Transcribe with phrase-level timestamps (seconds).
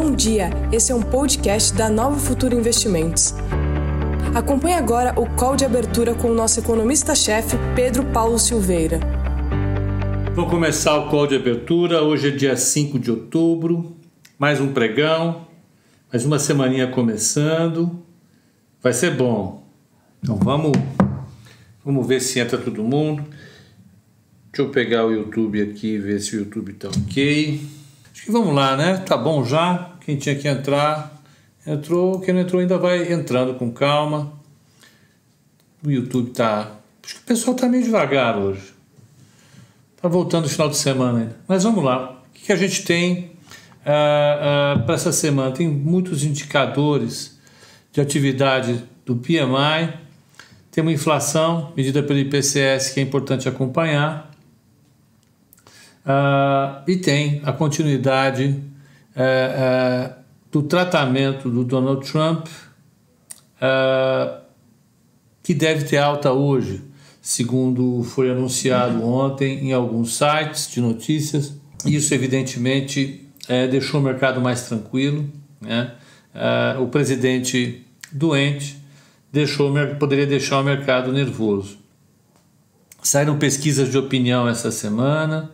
[0.00, 3.34] Bom dia, esse é um podcast da Nova Futura Investimentos.
[4.32, 9.00] Acompanhe agora o call de abertura com o nosso economista-chefe, Pedro Paulo Silveira.
[10.36, 12.00] Vamos começar o call de abertura.
[12.00, 13.96] Hoje é dia 5 de outubro,
[14.38, 15.48] mais um pregão,
[16.12, 18.00] mais uma semaninha começando.
[18.80, 19.66] Vai ser bom.
[20.22, 20.70] Então vamos,
[21.84, 23.24] vamos ver se entra todo mundo.
[24.52, 27.77] Deixa eu pegar o YouTube aqui e ver se o YouTube está ok.
[28.18, 28.96] Acho que vamos lá, né?
[29.06, 29.92] Tá bom já.
[30.00, 31.22] Quem tinha que entrar,
[31.64, 32.18] entrou.
[32.18, 34.32] Quem não entrou ainda vai entrando com calma.
[35.84, 36.72] O YouTube tá.
[37.00, 38.74] Acho que o pessoal tá meio devagar hoje.
[40.02, 41.36] Tá voltando no final de semana ainda.
[41.46, 42.20] Mas vamos lá.
[42.28, 43.30] O que, a gente tem
[43.86, 45.52] uh, uh, para essa semana?
[45.52, 47.38] Tem muitos indicadores
[47.92, 49.94] de atividade do PMI.
[50.72, 54.27] Tem uma inflação medida pelo IPCS que é importante acompanhar.
[56.08, 58.58] Uh, e tem a continuidade
[59.14, 60.14] uh,
[60.50, 62.46] do tratamento do Donald Trump,
[65.42, 66.82] que deve ter alta hoje,
[67.20, 71.52] segundo foi anunciado ontem em alguns sites de notícias.
[71.84, 73.28] Isso, evidentemente,
[73.70, 75.28] deixou o mercado mais tranquilo.
[75.60, 75.92] Né?
[76.80, 78.78] o presidente doente
[79.32, 81.78] deixou, poderia deixar o mercado nervoso.
[83.02, 85.50] Saíram pesquisas de opinião essa semana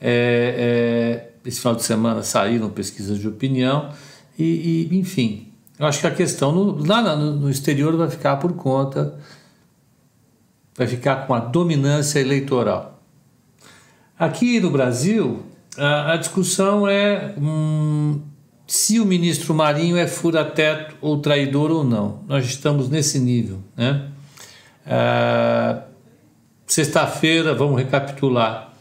[0.00, 3.90] é, é, esse final de semana saíram pesquisas de opinião
[4.38, 8.36] e, e enfim, eu acho que a questão no, lá no, no exterior vai ficar
[8.36, 9.18] por conta,
[10.76, 13.02] vai ficar com a dominância eleitoral.
[14.18, 15.42] Aqui no Brasil,
[15.76, 18.20] a, a discussão é hum,
[18.66, 22.20] se o ministro Marinho é fura-teto ou traidor ou não.
[22.26, 23.58] Nós estamos nesse nível.
[23.76, 24.08] Né?
[24.86, 25.82] Ah,
[26.66, 28.72] Sexta-feira, vamos recapitular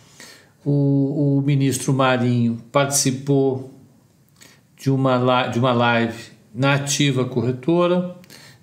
[0.66, 3.72] o, o ministro Marinho participou
[4.76, 8.16] de uma, de uma live na Ativa Corretora.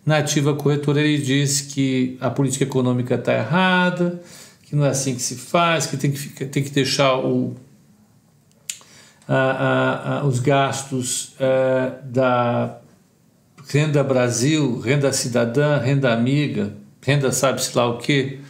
[0.05, 4.21] Na Ativa Corretora ele disse que a política econômica está errada,
[4.65, 7.55] que não é assim que se faz, que tem que, ficar, tem que deixar o,
[9.29, 12.79] a, a, a, os gastos é, da
[13.69, 18.41] Renda Brasil, Renda Cidadã, Renda Amiga, Renda sabe-se lá o que,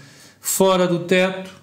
[0.40, 1.61] fora do teto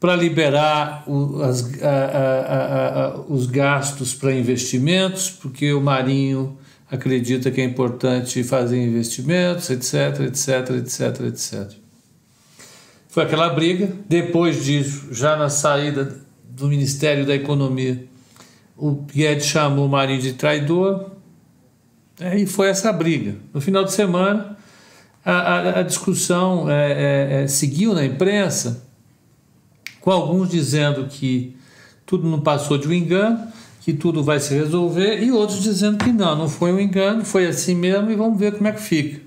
[0.00, 6.56] para liberar o, as, a, a, a, os gastos para investimentos, porque o Marinho
[6.90, 11.72] acredita que é importante fazer investimentos, etc, etc, etc, etc.
[13.08, 13.92] Foi aquela briga.
[14.08, 16.16] Depois disso, já na saída
[16.48, 18.04] do Ministério da Economia,
[18.76, 21.10] o Guedes chamou o Marinho de traidor.
[22.20, 23.34] É, e foi essa briga.
[23.52, 24.56] No final de semana,
[25.24, 28.87] a, discussão é, é, é, seguiu na imprensa
[30.08, 31.54] com alguns dizendo que
[32.06, 33.46] tudo não passou de um engano,
[33.82, 37.46] que tudo vai se resolver, e outros dizendo que não, não foi um engano, foi
[37.46, 39.20] assim mesmo e vamos ver como é que fica.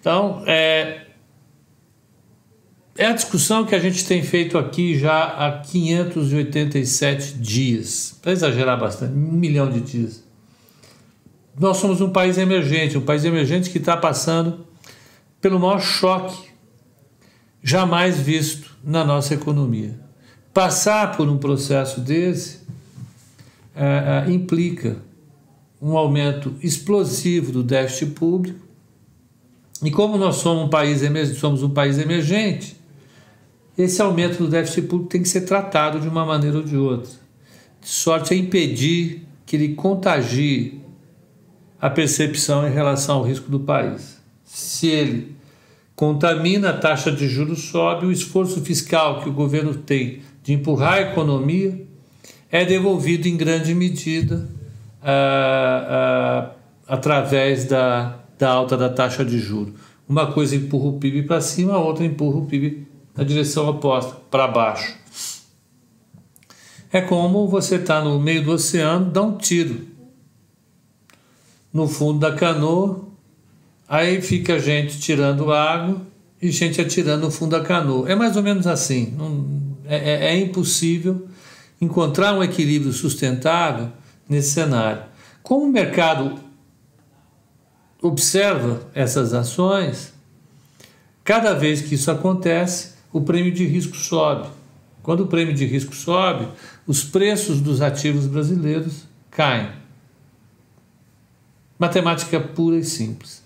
[0.00, 1.02] Então, é,
[2.98, 8.80] é a discussão que a gente tem feito aqui já há 587 dias, para exagerar
[8.80, 10.24] bastante, um milhão de dias.
[11.56, 14.66] Nós somos um país emergente, um país emergente que está passando
[15.40, 16.50] pelo maior choque
[17.62, 19.98] jamais visto na nossa economia.
[20.52, 22.60] Passar por um processo desse
[23.74, 24.96] é, é, implica
[25.80, 28.60] um aumento explosivo do déficit público.
[29.82, 31.00] E como nós somos um país,
[31.38, 32.76] somos um país emergente,
[33.76, 37.10] esse aumento do déficit público tem que ser tratado de uma maneira ou de outra,
[37.80, 40.80] de sorte a impedir que ele contagie
[41.80, 44.18] a percepção em relação ao risco do país.
[44.44, 45.34] Se ele
[46.02, 50.94] contamina, a taxa de juros sobe, o esforço fiscal que o governo tem de empurrar
[50.94, 51.86] a economia
[52.50, 54.48] é devolvido em grande medida
[55.00, 56.50] ah, ah,
[56.88, 59.74] através da, da alta da taxa de juros.
[60.08, 62.84] Uma coisa empurra o PIB para cima, a outra empurra o PIB
[63.16, 64.96] na direção oposta, para baixo.
[66.92, 69.86] É como você está no meio do oceano, dá um tiro
[71.72, 73.11] no fundo da canoa,
[73.92, 76.00] Aí fica gente tirando água
[76.40, 78.10] e gente atirando no fundo da canoa.
[78.10, 79.14] É mais ou menos assim.
[79.18, 81.28] Não, é, é, é impossível
[81.78, 83.92] encontrar um equilíbrio sustentável
[84.26, 85.02] nesse cenário.
[85.42, 86.38] Como o mercado
[88.00, 90.14] observa essas ações,
[91.22, 94.48] cada vez que isso acontece, o prêmio de risco sobe.
[95.02, 96.48] Quando o prêmio de risco sobe,
[96.86, 99.68] os preços dos ativos brasileiros caem.
[101.78, 103.41] Matemática pura e simples.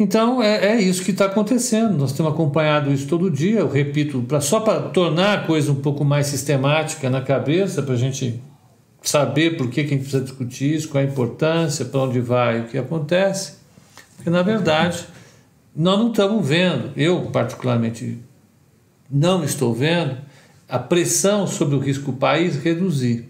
[0.00, 1.98] Então é, é isso que está acontecendo.
[1.98, 3.60] Nós temos acompanhado isso todo dia.
[3.60, 7.92] Eu repito, pra, só para tornar a coisa um pouco mais sistemática na cabeça, para
[7.92, 8.42] a gente
[9.02, 12.60] saber por que, que a gente precisa discutir isso, qual a importância, para onde vai,
[12.60, 13.58] o que acontece.
[14.16, 15.04] Porque, na verdade,
[15.76, 18.18] nós não estamos vendo, eu particularmente
[19.10, 20.16] não estou vendo,
[20.66, 23.28] a pressão sobre o risco país reduzir.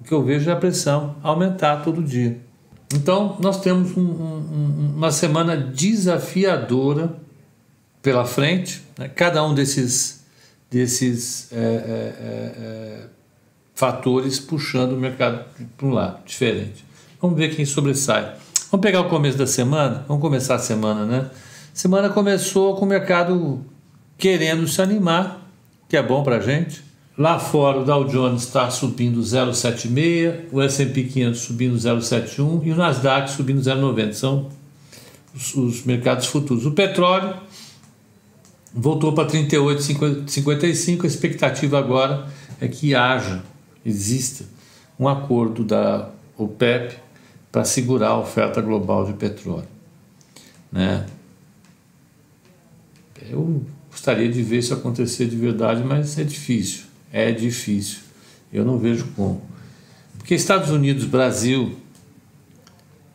[0.00, 2.47] O que eu vejo é a pressão aumentar todo dia.
[2.94, 7.14] Então, nós temos um, um, uma semana desafiadora
[8.00, 9.08] pela frente, né?
[9.08, 10.24] cada um desses,
[10.70, 13.06] desses é, é, é, é
[13.74, 15.44] fatores puxando o mercado
[15.76, 16.84] para um lado diferente.
[17.20, 18.34] Vamos ver quem sobressai.
[18.70, 20.04] Vamos pegar o começo da semana?
[20.08, 21.30] Vamos começar a semana, né?
[21.72, 23.64] Semana começou com o mercado
[24.16, 25.48] querendo se animar,
[25.88, 26.82] que é bom para a gente.
[27.18, 32.76] Lá fora o Dow Jones está subindo 0,76, o S&P 500 subindo 0,71 e o
[32.76, 34.12] Nasdaq subindo 0,90.
[34.12, 34.48] São
[35.34, 36.64] os, os, mercados futuros.
[36.64, 37.34] O petróleo
[38.72, 41.02] voltou para 38,55.
[41.02, 42.28] A expectativa agora
[42.60, 43.42] é que haja,
[43.84, 44.44] exista
[44.96, 46.94] um acordo da OPEP
[47.50, 49.66] para segurar a oferta global de petróleo.
[50.70, 51.04] Né?
[53.28, 53.60] Eu
[53.90, 56.87] gostaria de ver isso acontecer de verdade, mas é difícil.
[57.12, 58.00] É difícil.
[58.52, 59.42] Eu não vejo como.
[60.16, 61.76] Porque Estados Unidos, Brasil,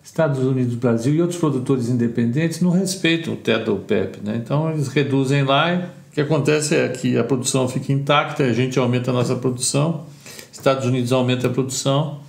[0.04, 4.20] Estados Unidos, Brasil e outros produtores independentes não respeitam o teto da OPEP.
[4.24, 4.36] Né?
[4.44, 8.54] Então eles reduzem lá e o que acontece é que a produção fica intacta, a
[8.54, 10.06] gente aumenta a nossa produção,
[10.52, 12.20] Estados Unidos aumenta a produção.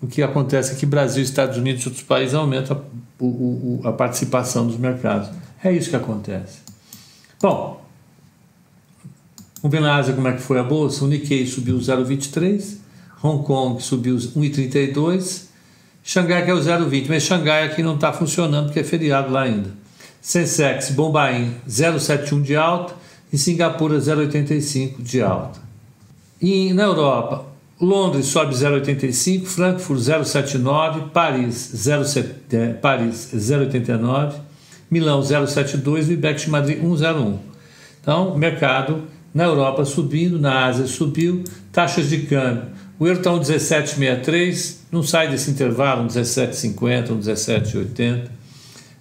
[0.00, 3.92] O que acontece é que Brasil, Estados Unidos e outros países aumentam a, o, a
[3.92, 5.28] participação dos mercados.
[5.62, 6.60] É isso que acontece.
[7.40, 7.81] Bom,
[9.62, 11.04] vamos ver na Ásia como é que foi a bolsa.
[11.04, 12.76] O Nikkei subiu 0,23,
[13.22, 15.44] Hong Kong subiu 1,32,
[16.02, 19.42] Xangai que é o 0,20, mas Xangai aqui não está funcionando porque é feriado lá
[19.42, 19.70] ainda.
[20.20, 22.94] Sensex, Bombaim 0,71 de alta
[23.32, 25.60] e Singapura 0,85 de alta.
[26.40, 27.46] E na Europa,
[27.80, 34.34] Londres sobe 0,85, Frankfurt 0,79, Paris 0,89, Paris 0,89
[34.92, 37.38] Milão 0,72 e o IBEX de Madrid 1,01.
[37.98, 39.04] Então, mercado
[39.34, 42.66] na Europa subindo, na Ásia subiu, taxas de câmbio.
[42.98, 48.28] O euro está 1,1763, não sai desse intervalo, 1,1750, 1,1780.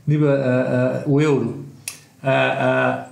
[0.07, 1.65] Uh, uh, o euro
[2.17, 3.09] está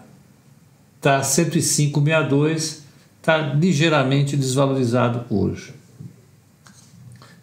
[1.03, 2.79] uh, 105,62,
[3.19, 5.73] está ligeiramente desvalorizado hoje.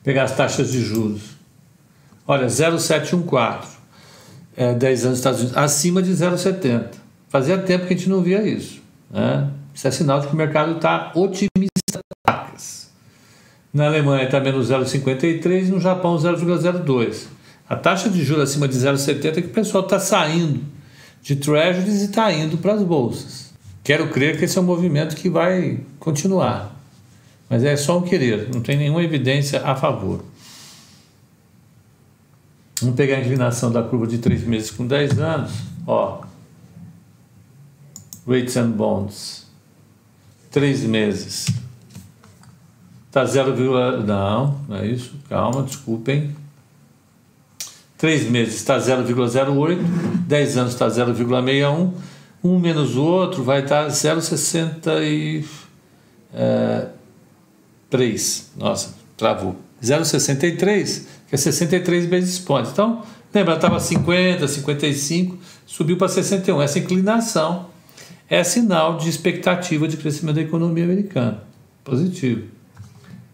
[0.03, 1.37] Pegar as taxas de juros.
[2.27, 3.77] Olha, 0,714
[4.57, 6.87] é, 10 anos nos Estados Unidos, acima de 0,70.
[7.29, 8.81] Fazia tempo que a gente não via isso.
[9.11, 9.51] Né?
[9.77, 12.01] Isso é sinal de que o mercado está otimista.
[13.75, 17.27] Na Alemanha está menos 0,53 e no Japão 0,02.
[17.69, 20.65] A taxa de juros acima de 0,70 é que o pessoal está saindo
[21.21, 23.53] de treasuries e está indo para as bolsas.
[23.85, 26.75] Quero crer que esse é um movimento que vai continuar.
[27.47, 30.25] Mas é só um querer, não tem nenhuma evidência a favor.
[32.81, 35.53] Vamos pegar a inclinação da curva de 3 meses com 10 anos.
[35.87, 36.23] Ó.
[38.27, 39.46] Rates and Bonds.
[40.57, 41.49] 3 meses.
[43.09, 43.55] Está 0,
[44.07, 45.13] não, não é isso.
[45.29, 46.35] Calma, desculpem.
[47.99, 49.77] 3 meses está 0,08,
[50.27, 51.93] 10 anos está 0,61,
[52.43, 55.45] um menos o outro vai estar 0,63.
[56.33, 56.87] É,
[58.57, 59.57] Nossa, travou.
[59.83, 62.73] 0,63 que é 63 basis points.
[62.73, 63.03] Então,
[63.35, 65.37] lembra, estava 50, 55,
[65.67, 66.63] subiu para 61.
[66.63, 67.76] Essa inclinação
[68.29, 71.43] é sinal de expectativa de crescimento da economia americana.
[71.85, 72.49] Positivo.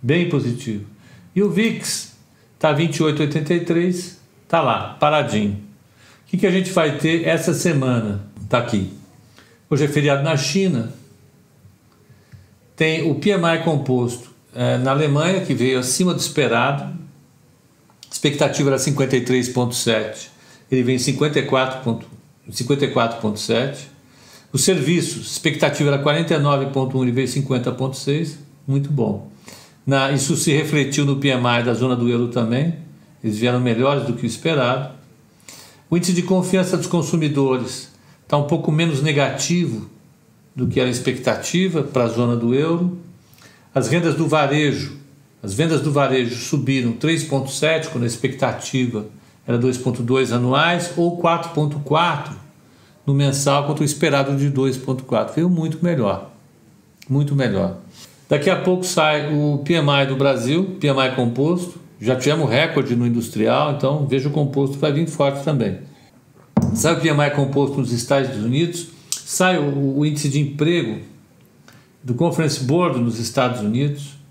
[0.00, 0.84] Bem positivo.
[1.34, 2.12] E o VIX
[2.54, 5.52] está 28,83, está lá, paradinho.
[5.52, 8.24] O que, que a gente vai ter essa semana?
[8.42, 8.92] Está aqui.
[9.68, 10.92] Hoje é feriado na China.
[12.76, 16.94] Tem o PMI composto é, na Alemanha, que veio acima do esperado,
[18.10, 20.28] expectativa era 53,7,
[20.70, 22.04] ele vem 54,7.
[22.50, 23.91] 54
[24.52, 28.34] Os serviços, expectativa era 49,1, ele veio 50,6,
[28.66, 29.30] muito bom.
[29.86, 32.76] Na, isso se refletiu no PMI da zona do euro também,
[33.24, 34.94] eles vieram melhores do que o esperado.
[35.88, 37.90] O índice de confiança dos consumidores
[38.22, 39.88] está um pouco menos negativo
[40.54, 42.98] do que era a expectativa para a zona do euro.
[43.74, 45.02] As rendas do varejo
[45.42, 49.06] as vendas do varejo subiram 3,7 quando a expectativa
[49.44, 52.30] era 2,2 anuais ou 4,4
[53.06, 55.34] no mensal contra o esperado de 2,4.
[55.34, 56.30] Veio muito melhor.
[57.08, 57.78] Muito melhor.
[58.28, 61.80] Daqui a pouco sai o PMI do Brasil, PMI composto.
[62.00, 65.78] Já tivemos recorde no industrial, então veja o composto vai vir forte também.
[66.74, 71.00] Sai o PMI composto nos Estados Unidos, sai o, o índice de emprego
[72.02, 74.22] do Conference Board nos Estados Unidos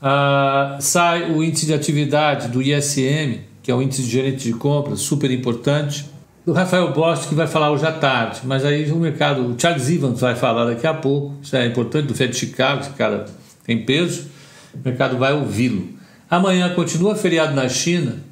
[0.00, 4.54] Uh, sai o índice de atividade do ISM, que é o índice de gerente de
[4.54, 6.06] compras, super importante.
[6.46, 9.90] O Rafael Bosch, que vai falar hoje à tarde, mas aí o mercado, o Charles
[9.90, 13.26] Evans vai falar daqui a pouco, isso é importante, do Fed de Chicago, esse cara
[13.62, 14.26] tem peso,
[14.72, 15.90] o mercado vai ouvi-lo.
[16.30, 18.24] Amanhã continua feriado na China,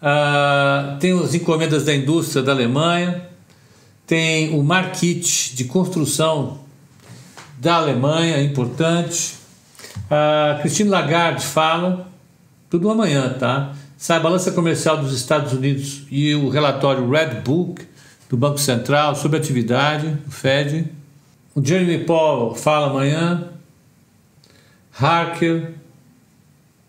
[0.00, 3.28] uh, tem as encomendas da indústria da Alemanha,
[4.06, 6.60] tem o Markit de construção
[7.58, 9.34] da Alemanha, importante.
[10.08, 12.08] A Christine Lagarde fala,
[12.70, 13.74] tudo amanhã, tá?
[14.00, 17.86] Sai a balança comercial dos Estados Unidos e o relatório Red Book
[18.30, 20.90] do Banco Central sobre atividade, do Fed.
[21.54, 23.50] O Jeremy Powell fala amanhã.
[24.98, 25.74] Harker.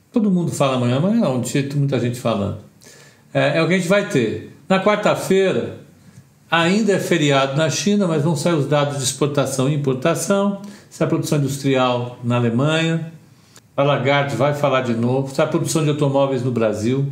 [0.09, 2.59] Todo mundo fala amanhã, amanhã não, tem muita gente falando.
[3.33, 4.55] É, é o que a gente vai ter.
[4.69, 5.81] Na quarta-feira,
[6.49, 10.61] Ainda é feriado na China, mas vão sair os dados de exportação e importação.
[10.89, 13.13] Se a produção industrial na Alemanha.
[13.75, 15.33] A Lagarde vai falar de novo.
[15.33, 17.11] Sai a produção de automóveis no Brasil.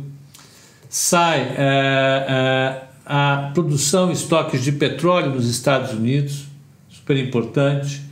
[0.88, 6.46] Sai é, é, a produção e estoques de petróleo nos Estados Unidos.
[6.88, 8.02] Super importante.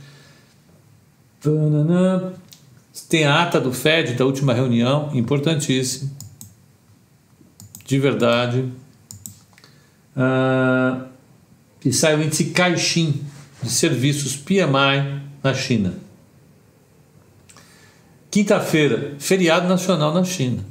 [3.07, 6.11] Tem a ata do FED da última reunião, importantíssimo.
[7.85, 8.65] De verdade.
[10.15, 11.05] Uh,
[11.83, 13.23] e sai o índice Caixin
[13.63, 16.08] de serviços PMI na China.
[18.31, 20.63] Quinta-feira, feriado nacional na China.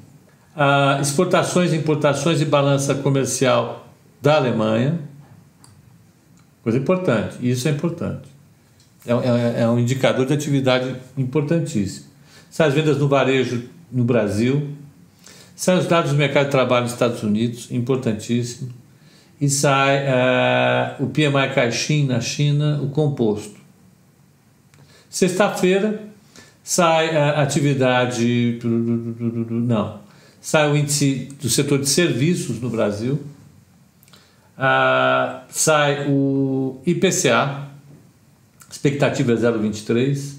[0.54, 3.88] Ah, exportações, importações e balança comercial
[4.20, 5.00] da Alemanha.
[6.62, 8.28] Coisa importante, isso é importante.
[9.06, 12.06] É, é, é um indicador de atividade importantíssimo.
[12.50, 14.68] Sai as vendas no varejo no Brasil.
[15.56, 18.72] Sai os dados do mercado de trabalho nos Estados Unidos, importantíssimo
[19.40, 23.58] e sai uh, o PMI Caixin na China, o composto.
[25.08, 26.07] Sexta-feira
[26.68, 28.58] sai a atividade.
[28.62, 30.00] Não.
[30.38, 33.14] Sai o índice do setor de serviços no Brasil.
[34.58, 37.68] Uh, sai o IPCA,
[38.70, 40.34] expectativa é 0,23.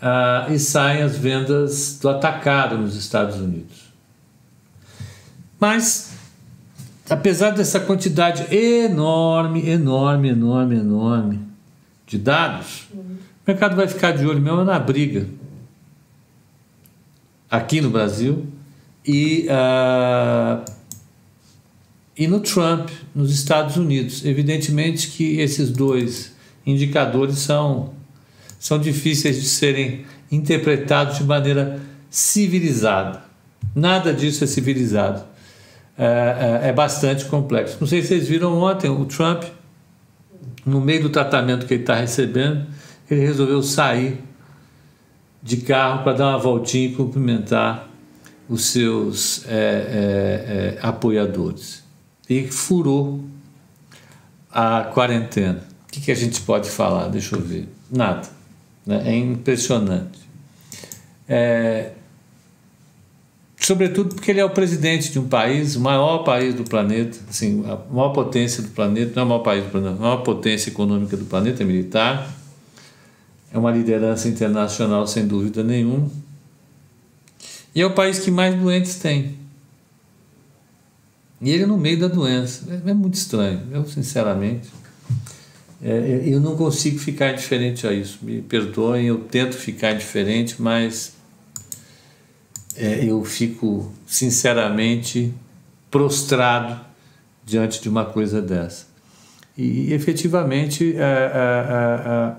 [0.00, 3.92] Uh, e saem as vendas do atacado nos Estados Unidos.
[5.60, 6.14] Mas
[7.10, 11.40] apesar dessa quantidade enorme, enorme, enorme, enorme
[12.06, 12.88] de dados.
[13.46, 15.26] O mercado vai ficar de olho mesmo na briga
[17.50, 18.46] aqui no Brasil
[19.04, 20.64] e, uh,
[22.16, 24.24] e no Trump, nos Estados Unidos.
[24.24, 27.92] Evidentemente que esses dois indicadores são,
[28.58, 33.24] são difíceis de serem interpretados de maneira civilizada.
[33.74, 35.30] Nada disso é civilizado
[36.00, 37.76] é, é, é bastante complexo.
[37.78, 39.44] Não sei se vocês viram ontem, o Trump,
[40.64, 42.66] no meio do tratamento que ele está recebendo,
[43.14, 44.18] ele resolveu sair
[45.42, 47.88] de carro para dar uma voltinha e cumprimentar
[48.48, 51.82] os seus é, é, é, apoiadores.
[52.28, 53.24] E furou
[54.50, 55.64] a quarentena.
[55.88, 57.08] O que, que, a gente pode falar?
[57.08, 57.68] Deixa eu ver.
[57.90, 58.28] Nada.
[58.86, 59.02] Né?
[59.06, 60.18] É impressionante.
[61.28, 61.92] É,
[63.56, 67.64] sobretudo porque ele é o presidente de um país, o maior país do planeta, assim,
[67.66, 70.70] a maior potência do planeta, não é o maior país do planeta, a maior potência
[70.70, 72.39] econômica do planeta é militar,
[73.52, 76.10] é uma liderança internacional sem dúvida nenhuma,
[77.74, 79.38] e é o país que mais doentes tem.
[81.40, 82.64] E ele no meio da doença.
[82.84, 84.68] É, é muito estranho, eu sinceramente.
[85.82, 88.18] É, eu não consigo ficar indiferente a isso.
[88.22, 91.14] Me perdoem, eu tento ficar indiferente, mas
[92.76, 95.32] é, eu fico sinceramente
[95.90, 96.80] prostrado
[97.44, 98.86] diante de uma coisa dessa.
[99.56, 102.34] E efetivamente é, é, é,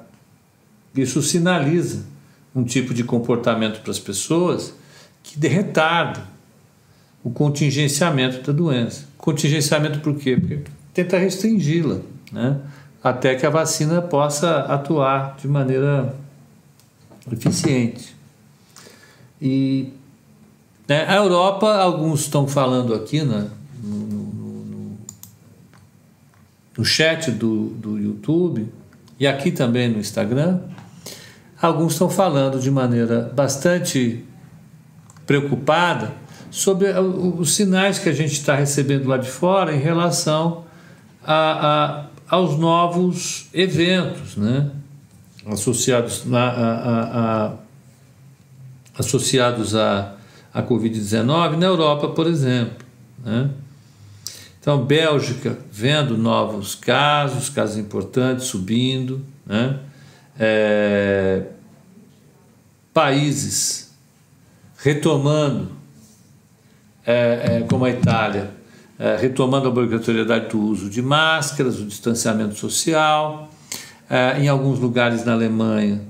[0.96, 2.06] isso sinaliza
[2.54, 4.74] um tipo de comportamento para as pessoas
[5.24, 6.24] que retarda
[7.24, 9.06] o contingenciamento da doença.
[9.18, 10.36] Contingenciamento por quê?
[10.36, 10.62] Porque
[10.94, 12.00] tenta restringi-la,
[12.32, 12.60] né?
[13.04, 16.16] até que a vacina possa atuar de maneira
[17.32, 18.16] eficiente.
[19.42, 19.94] E
[20.92, 21.06] né?
[21.08, 23.50] A Europa, alguns estão falando aqui né,
[23.82, 24.98] no, no, no,
[26.78, 28.68] no chat do, do YouTube
[29.18, 30.60] e aqui também no Instagram,
[31.62, 34.26] alguns estão falando de maneira bastante
[35.26, 36.14] preocupada
[36.50, 40.66] sobre os sinais que a gente está recebendo lá de fora em relação
[41.24, 44.70] a, a, aos novos eventos, né?
[45.46, 47.54] associados, a, a, a
[49.00, 50.18] associados a
[50.54, 52.86] a Covid-19 na Europa, por exemplo.
[53.24, 53.50] Né?
[54.60, 59.26] Então, Bélgica vendo novos casos, casos importantes subindo.
[59.46, 59.80] Né?
[60.44, 61.44] É...
[62.92, 63.92] países
[64.84, 65.70] retomando,
[67.06, 68.50] é, é, como a Itália,
[68.98, 73.50] é, retomando a obrigatoriedade do uso de máscaras, o distanciamento social,
[74.10, 76.02] é, em alguns lugares na Alemanha,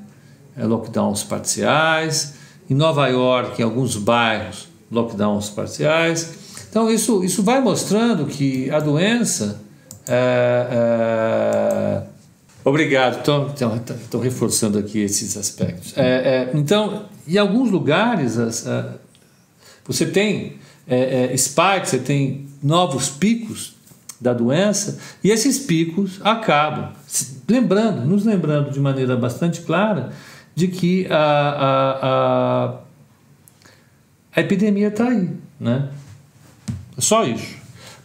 [0.57, 2.35] é, lockdowns parciais,
[2.69, 6.33] em Nova York, em alguns bairros, lockdowns parciais.
[6.69, 9.61] Então, isso, isso vai mostrando que a doença.
[10.07, 12.03] É,
[12.63, 15.97] obrigado, estou reforçando aqui esses aspectos.
[15.97, 18.95] É, é, então, em alguns lugares, as, a,
[19.85, 23.75] você tem é, spikes, você tem novos picos
[24.21, 26.91] da doença, e esses picos acabam.
[27.49, 30.11] Lembrando, nos lembrando de maneira bastante clara
[30.53, 32.79] de que a, a, a,
[34.35, 35.29] a epidemia está aí.
[35.59, 35.89] Né?
[36.99, 37.55] Só isso.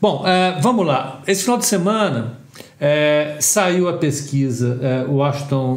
[0.01, 1.23] Bom, é, vamos lá.
[1.27, 2.39] Esse final de semana
[2.78, 5.73] é, saiu a pesquisa é, Washington,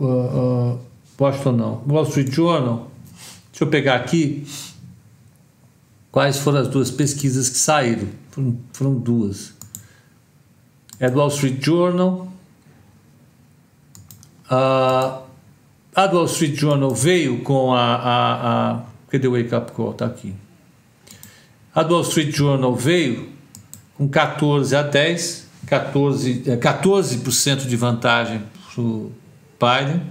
[0.00, 0.80] uh, uh,
[1.18, 2.90] Washington não, Wall Street Journal.
[3.52, 4.46] Deixa eu pegar aqui
[6.10, 8.08] quais foram as duas pesquisas que saíram.
[8.30, 9.54] Foram, foram duas.
[10.98, 12.28] É do Wall Street Journal.
[14.50, 15.22] Uh,
[15.94, 19.92] a do Wall Street Journal veio com a, a, a cadê o Wake Up Call?
[19.92, 20.34] Está aqui.
[21.74, 23.28] A do Wall Street Journal veio
[23.96, 29.12] com 14 a 10, 14, 14% de vantagem para o
[29.58, 30.02] Biden.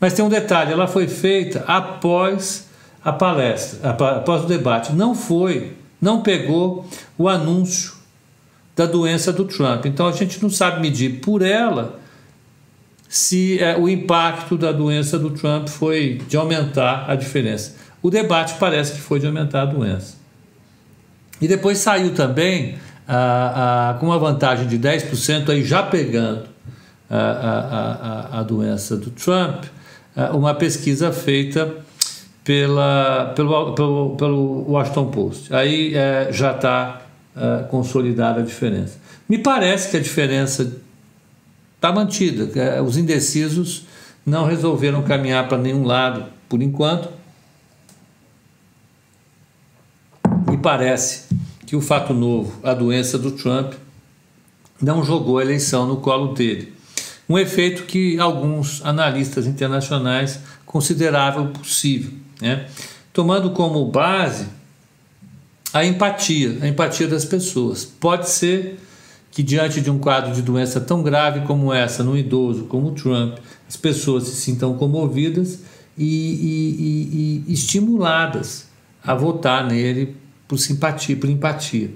[0.00, 2.68] Mas tem um detalhe: ela foi feita após
[3.04, 4.92] a palestra, após o debate.
[4.92, 7.94] Não foi, não pegou o anúncio
[8.76, 9.86] da doença do Trump.
[9.86, 11.98] Então a gente não sabe medir por ela
[13.08, 17.74] se é, o impacto da doença do Trump foi de aumentar a diferença.
[18.02, 20.16] O debate parece que foi de aumentar a doença.
[21.40, 22.76] E depois saiu também
[23.08, 26.44] ah, ah, com uma vantagem de 10%, aí já pegando
[27.08, 29.64] a, a, a, a doença do Trump,
[30.34, 31.74] uma pesquisa feita
[32.48, 35.54] pela, pelo, pelo, pelo Washington Post.
[35.54, 37.02] Aí é, já está
[37.36, 38.98] é, consolidada a diferença.
[39.28, 40.80] Me parece que a diferença
[41.76, 42.58] está mantida.
[42.58, 43.86] É, os indecisos
[44.24, 47.10] não resolveram caminhar para nenhum lado por enquanto.
[50.48, 51.27] Me parece
[51.68, 53.74] que o fato novo, a doença do Trump,
[54.80, 56.72] não jogou a eleição no colo dele.
[57.28, 62.66] Um efeito que alguns analistas internacionais consideravam possível, né?
[63.12, 64.46] tomando como base
[65.70, 67.84] a empatia, a empatia das pessoas.
[67.84, 68.80] Pode ser
[69.30, 72.92] que diante de um quadro de doença tão grave como essa, num idoso como o
[72.92, 73.36] Trump,
[73.68, 75.58] as pessoas se sintam comovidas
[75.98, 78.68] e, e, e, e estimuladas
[79.04, 80.16] a votar nele
[80.48, 81.90] por simpatia, por empatia.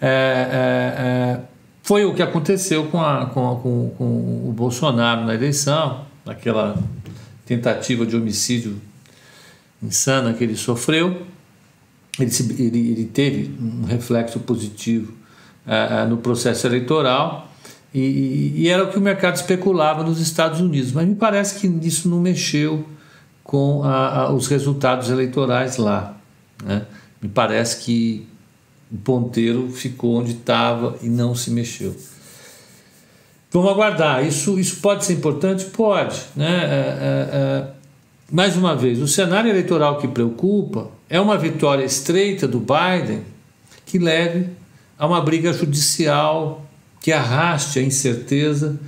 [0.00, 1.40] É, é, é,
[1.82, 6.76] foi o que aconteceu com, a, com, a, com, com o Bolsonaro na eleição, naquela
[7.46, 8.80] tentativa de homicídio
[9.82, 11.22] insana que ele sofreu.
[12.18, 15.12] Ele, ele, ele teve um reflexo positivo
[15.66, 17.48] uh, no processo eleitoral
[17.92, 20.90] e, e, era o que o mercado especulava nos Estados Unidos.
[20.92, 22.84] Mas me parece que isso não mexeu
[23.44, 26.16] com a, os resultados eleitorais lá.
[26.64, 26.84] Né?
[27.24, 28.28] Me parece que
[28.92, 31.96] o ponteiro ficou onde estava e não se mexeu.
[33.50, 34.22] Vamos aguardar.
[34.26, 35.64] Isso, isso pode ser importante?
[35.64, 36.20] Pode.
[36.36, 36.46] Né?
[36.46, 37.68] É, é, é,
[38.30, 43.22] mais uma vez, o cenário eleitoral que preocupa é uma vitória estreita do Biden
[43.86, 44.50] que leve
[44.98, 46.66] a uma briga judicial
[47.00, 48.78] que arraste a incerteza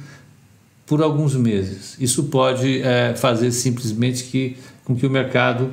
[0.85, 1.97] por alguns meses.
[1.99, 5.73] Isso pode é, fazer simplesmente que, com que o mercado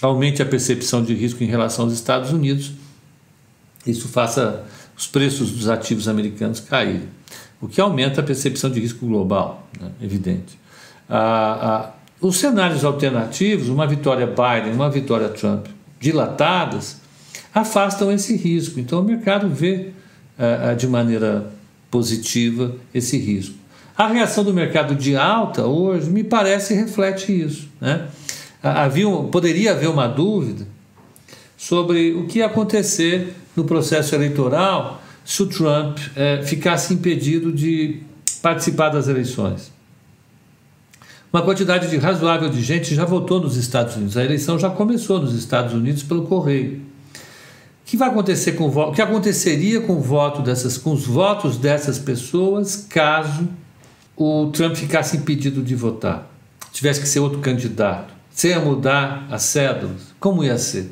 [0.00, 2.72] aumente a percepção de risco em relação aos Estados Unidos.
[3.86, 4.64] Isso faça
[4.96, 7.08] os preços dos ativos americanos caírem,
[7.60, 9.90] o que aumenta a percepção de risco global, né?
[10.02, 10.58] evidente.
[11.08, 15.66] Ah, ah, os cenários alternativos, uma vitória Biden, uma vitória Trump
[15.98, 17.00] dilatadas,
[17.54, 18.78] afastam esse risco.
[18.78, 19.90] Então o mercado vê
[20.38, 21.50] uh, de maneira
[21.90, 23.54] positiva esse risco.
[23.96, 27.68] A reação do mercado de alta hoje me parece reflete isso.
[27.80, 28.06] Né?
[28.62, 30.66] Havia, poderia haver uma dúvida
[31.56, 38.00] sobre o que ia acontecer no processo eleitoral se o Trump eh, ficasse impedido de
[38.42, 39.72] participar das eleições.
[41.32, 44.16] Uma quantidade de razoável de gente já votou nos Estados Unidos.
[44.16, 46.90] A eleição já começou nos Estados Unidos pelo correio
[47.90, 51.98] que vai acontecer com o que aconteceria com o voto dessas, com os votos dessas
[51.98, 53.48] pessoas caso
[54.16, 56.30] o Trump ficasse impedido de votar,
[56.70, 60.90] tivesse que ser outro candidato, você ia mudar as cédulas, como ia ser?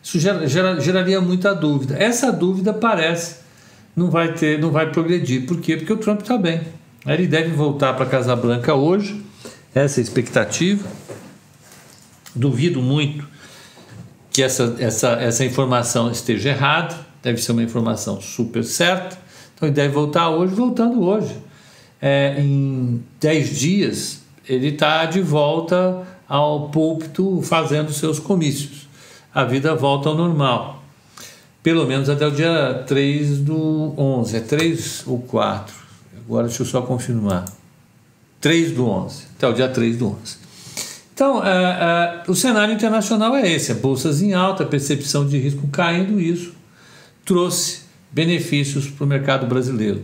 [0.00, 1.96] Isso gera, gera, geraria muita dúvida.
[1.98, 3.38] Essa dúvida parece
[3.96, 5.46] não vai ter, não vai progredir.
[5.46, 5.76] Por quê?
[5.76, 6.60] Porque o Trump está bem.
[7.04, 9.20] Ele deve voltar para a Casa Branca hoje,
[9.74, 10.86] essa é a expectativa.
[12.34, 13.26] Duvido muito
[14.30, 19.18] que essa, essa, essa informação esteja errada, deve ser uma informação super certa,
[19.54, 21.34] então ele deve voltar hoje, voltando hoje.
[22.00, 28.88] É, em 10 dias, ele está de volta ao púlpito fazendo seus comícios.
[29.34, 30.82] A vida volta ao normal.
[31.62, 34.36] Pelo menos até o dia 3 do 11.
[34.36, 35.74] É 3 ou 4?
[36.24, 37.44] Agora deixa eu só confirmar.
[38.40, 39.24] 3 do 11.
[39.36, 40.46] Até o dia 3 do 11.
[41.12, 46.20] Então, é, é, o cenário internacional é esse: bolsas em alta, percepção de risco caindo,
[46.20, 46.52] isso
[47.24, 47.80] trouxe
[48.12, 50.02] benefícios para o mercado brasileiro.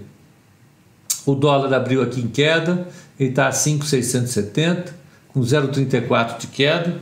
[1.25, 5.02] O dólar abriu aqui em queda, ele está a 5,670,
[5.33, 7.01] com 0,34 de queda.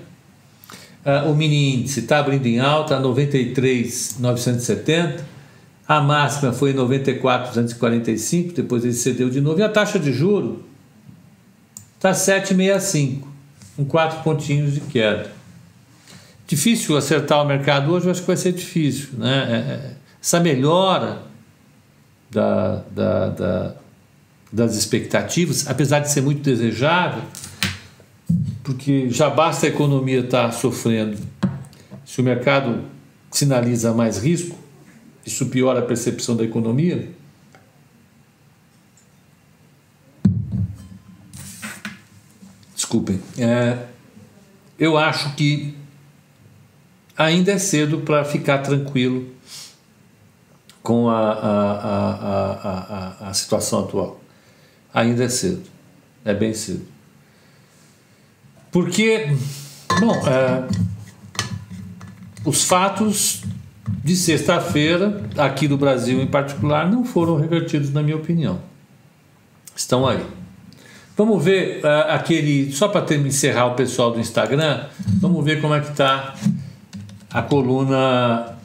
[1.05, 5.25] Uh, o mini índice está abrindo em alta, a 93,970.
[5.89, 9.59] A máxima foi em 94,245, depois ele cedeu de novo.
[9.59, 10.63] E a taxa de juro
[11.97, 13.23] está 7,65
[13.77, 15.33] com quatro pontinhos de queda.
[16.47, 19.11] Difícil acertar o mercado hoje, eu acho que vai ser difícil.
[19.15, 19.49] Né?
[19.49, 21.23] É, é, essa melhora
[22.31, 23.75] da, da, da,
[24.53, 27.23] das expectativas, apesar de ser muito desejável,
[28.71, 31.19] porque já basta a economia estar tá sofrendo.
[32.05, 32.85] Se o mercado
[33.29, 34.57] sinaliza mais risco,
[35.27, 37.11] isso piora a percepção da economia.
[42.75, 43.21] desculpem.
[43.39, 43.87] É,
[44.79, 45.77] eu acho que
[47.17, 49.29] ainda é cedo para ficar tranquilo
[50.83, 51.73] com a, a,
[52.33, 54.21] a, a, a situação atual.
[54.93, 55.63] Ainda é cedo.
[56.25, 57.00] É bem cedo.
[58.71, 59.37] Porque,
[59.99, 60.69] bom, é,
[62.45, 63.43] os fatos
[64.05, 68.61] de sexta-feira, aqui do Brasil em particular, não foram revertidos, na minha opinião.
[69.75, 70.25] Estão aí.
[71.17, 72.73] Vamos ver uh, aquele.
[72.73, 74.87] Só para encerrar o pessoal do Instagram,
[75.21, 76.35] vamos ver como é que está
[77.31, 78.57] a coluna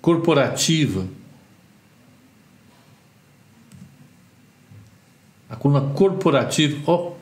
[0.00, 1.04] corporativa.
[5.50, 6.80] A coluna corporativa.
[6.90, 7.14] Oh,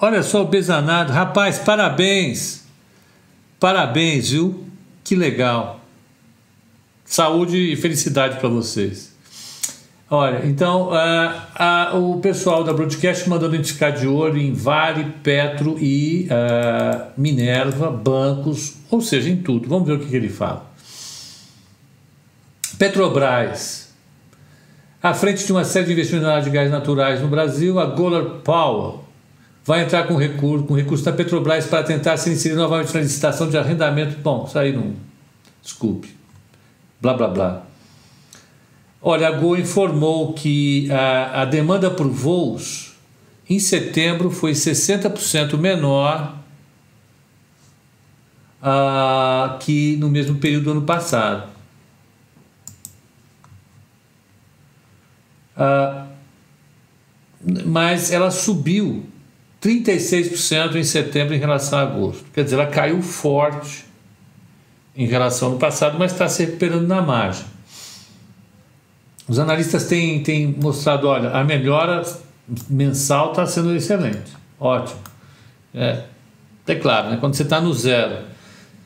[0.00, 1.12] olha só o Bezanado.
[1.12, 2.64] Rapaz, parabéns.
[3.58, 4.64] Parabéns, viu?
[5.04, 5.80] Que legal.
[7.04, 9.12] Saúde e felicidade para vocês.
[10.10, 14.52] Olha, então uh, uh, o pessoal da Broadcast mandou a gente ficar de olho em
[14.52, 19.68] Vale, Petro e uh, Minerva, bancos, ou seja, em tudo.
[19.68, 20.66] Vamos ver o que, que ele fala.
[22.78, 23.94] Petrobras.
[25.02, 29.01] À frente de uma série de investimentos de gás naturais no Brasil, a Golar Power
[29.64, 33.48] vai entrar com recurso, com recurso da Petrobras para tentar se inserir novamente na licitação
[33.48, 34.18] de arrendamento.
[34.20, 34.94] Bom, isso aí não.
[35.62, 36.08] Desculpe.
[37.00, 37.62] Blá blá blá.
[39.00, 42.92] Olha, a Gol informou que a, a demanda por voos
[43.48, 46.36] em setembro foi 60% menor
[48.62, 51.50] uh, que no mesmo período do ano passado.
[55.56, 56.06] Uh,
[57.66, 59.04] mas ela subiu
[59.62, 62.24] 36% em setembro em relação a agosto.
[62.34, 63.84] Quer dizer, ela caiu forte
[64.96, 67.44] em relação ao ano passado, mas está se recuperando na margem.
[69.28, 72.02] Os analistas têm, têm mostrado, olha, a melhora
[72.68, 75.00] mensal está sendo excelente, ótimo.
[75.72, 76.04] É,
[76.66, 77.16] é claro, né?
[77.18, 78.26] quando você está no zero,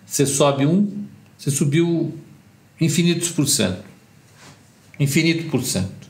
[0.04, 2.16] você sobe um, você subiu
[2.80, 3.82] infinitos por cento.
[5.00, 6.06] Infinito por cento.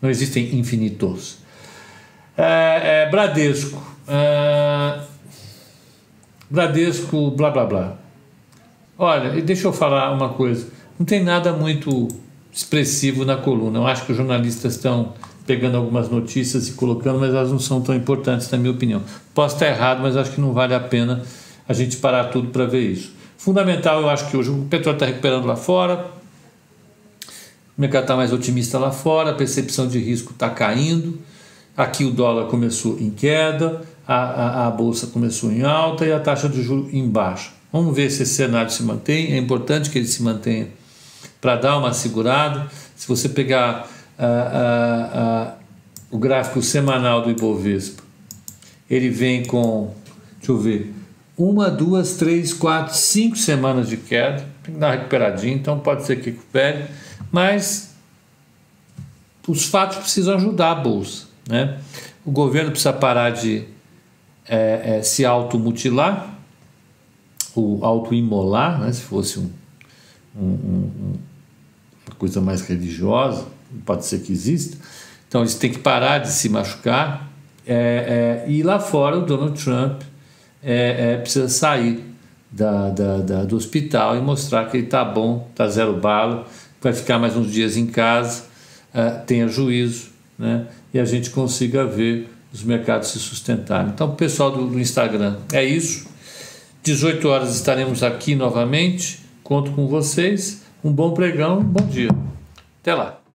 [0.00, 1.41] Não existem infinitos.
[2.36, 3.82] É, é, Bradesco.
[4.08, 5.00] É,
[6.50, 7.96] Bradesco, blá blá blá.
[8.98, 10.68] Olha, deixa eu falar uma coisa.
[10.98, 12.08] Não tem nada muito
[12.52, 13.78] expressivo na coluna.
[13.78, 15.14] Eu acho que os jornalistas estão
[15.46, 19.02] pegando algumas notícias e colocando, mas elas não são tão importantes, na minha opinião.
[19.34, 21.22] Posso estar errado, mas acho que não vale a pena
[21.68, 23.12] a gente parar tudo para ver isso.
[23.36, 26.06] Fundamental, eu acho que hoje o petróleo está recuperando lá fora,
[27.76, 31.18] o mercado está mais otimista lá fora, a percepção de risco está caindo,
[31.76, 36.20] aqui o dólar começou em queda, a, a, a bolsa começou em alta e a
[36.20, 37.50] taxa de juros em baixa.
[37.72, 40.68] Vamos ver se esse cenário se mantém, é importante que ele se mantenha
[41.40, 42.66] para dar uma segurada.
[42.94, 45.52] Se você pegar uh, uh, uh,
[46.10, 48.02] o gráfico semanal do Ibovespa,
[48.90, 49.94] ele vem com,
[50.38, 50.94] deixa eu ver,
[51.36, 54.46] uma, duas, três, quatro, cinco semanas de queda.
[54.62, 56.84] Tem que dar uma recuperadinha, então pode ser que recupere,
[57.32, 57.94] mas
[59.48, 61.31] os fatos precisam ajudar a bolsa.
[61.48, 61.78] Né?
[62.24, 63.64] O governo precisa parar de
[64.48, 66.38] é, é, se automutilar,
[67.54, 68.92] ou autoimolar, né?
[68.92, 69.50] se fosse um,
[70.36, 71.14] um, um,
[72.18, 73.46] coisa mais religiosa,
[73.84, 74.76] pode ser que exista.
[75.28, 77.30] Então eles têm que parar de se machucar.
[77.66, 80.02] É, é, e lá fora o Donald Trump
[80.62, 82.04] é, é, precisa sair
[82.50, 86.46] da, da, da, do hospital e mostrar que ele está bom, está zero bala,
[86.80, 88.44] vai ficar mais uns dias em casa,
[88.94, 90.66] uh, tenha juízo, né?
[90.92, 93.92] e a gente consiga ver os mercados se sustentarem.
[93.92, 96.06] Então, pessoal do, do Instagram, é isso.
[96.82, 99.20] 18 horas estaremos aqui novamente.
[99.42, 100.62] Conto com vocês.
[100.84, 102.10] Um bom pregão, bom dia.
[102.80, 103.21] Até lá.